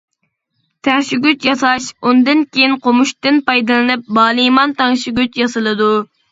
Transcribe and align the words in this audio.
تەڭشىگۈچ 0.87 1.45
ياساش 1.47 1.91
ئۇندىن 2.07 2.41
كېيىن 2.57 2.75
قومۇشتىن 2.87 3.39
پايدىلىنىپ 3.53 4.11
بالىمان 4.21 4.77
تەڭشىگۈچ 4.83 5.41
ياسىلىدۇ. 5.45 5.95